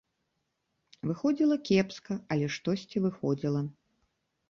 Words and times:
Выходзіла 1.09 1.55
кепска, 1.71 2.13
але 2.35 2.45
штосьці 2.59 2.97
выходзіла. 3.07 3.61